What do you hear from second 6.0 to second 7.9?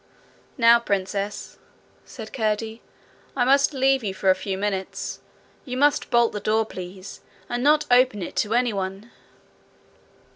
bolt the door, please, and not